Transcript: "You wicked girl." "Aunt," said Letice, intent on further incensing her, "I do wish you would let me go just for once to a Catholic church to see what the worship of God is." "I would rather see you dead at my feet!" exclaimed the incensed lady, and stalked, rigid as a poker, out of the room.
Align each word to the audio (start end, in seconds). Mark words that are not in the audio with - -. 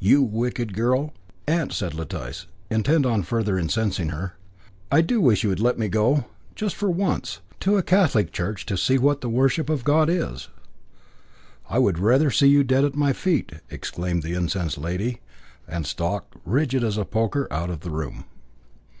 "You 0.00 0.20
wicked 0.20 0.74
girl." 0.74 1.14
"Aunt," 1.46 1.72
said 1.72 1.94
Letice, 1.94 2.48
intent 2.70 3.06
on 3.06 3.22
further 3.22 3.56
incensing 3.56 4.08
her, 4.08 4.36
"I 4.90 5.00
do 5.00 5.20
wish 5.20 5.44
you 5.44 5.48
would 5.50 5.60
let 5.60 5.78
me 5.78 5.86
go 5.86 6.26
just 6.56 6.74
for 6.74 6.90
once 6.90 7.38
to 7.60 7.76
a 7.76 7.84
Catholic 7.84 8.32
church 8.32 8.66
to 8.66 8.76
see 8.76 8.98
what 8.98 9.20
the 9.20 9.28
worship 9.28 9.70
of 9.70 9.84
God 9.84 10.10
is." 10.10 10.48
"I 11.70 11.78
would 11.78 12.00
rather 12.00 12.32
see 12.32 12.48
you 12.48 12.64
dead 12.64 12.84
at 12.84 12.96
my 12.96 13.12
feet!" 13.12 13.52
exclaimed 13.70 14.24
the 14.24 14.34
incensed 14.34 14.76
lady, 14.76 15.20
and 15.68 15.86
stalked, 15.86 16.34
rigid 16.44 16.82
as 16.82 16.96
a 16.98 17.04
poker, 17.04 17.46
out 17.52 17.70
of 17.70 17.82
the 17.82 17.90
room. 17.90 18.24